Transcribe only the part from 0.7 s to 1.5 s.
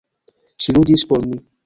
ludis por mi!